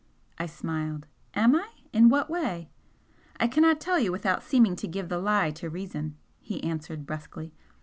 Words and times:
I 0.39 0.47
smiled. 0.47 1.05
"Am 1.35 1.55
I? 1.55 1.69
In 1.93 2.09
what 2.09 2.27
way?" 2.27 2.71
"I 3.39 3.47
cannot 3.47 3.79
tell 3.79 3.99
you 3.99 4.11
without 4.11 4.41
seeming 4.41 4.75
to 4.77 4.87
give 4.87 5.09
the 5.09 5.19
lie 5.19 5.51
to 5.51 5.69
reason," 5.69 6.17
he 6.39 6.63
answered, 6.63 7.05
brusquely. 7.05 7.53